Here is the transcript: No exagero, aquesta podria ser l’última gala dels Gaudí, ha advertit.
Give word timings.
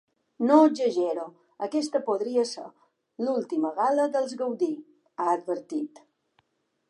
No 0.51 0.55
exagero, 0.67 1.25
aquesta 1.65 2.01
podria 2.07 2.45
ser 2.53 2.65
l’última 3.27 3.71
gala 3.81 4.09
dels 4.15 4.35
Gaudí, 4.39 4.73
ha 5.25 5.31
advertit. 5.35 6.05